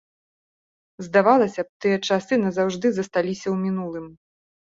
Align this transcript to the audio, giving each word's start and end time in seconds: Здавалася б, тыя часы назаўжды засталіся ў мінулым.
Здавалася 1.07 1.61
б, 1.67 1.69
тыя 1.85 1.97
часы 2.07 2.33
назаўжды 2.45 2.87
засталіся 3.01 3.43
ў 3.53 3.67
мінулым. 3.67 4.05